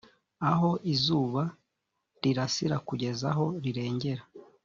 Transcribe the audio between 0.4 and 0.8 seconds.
aho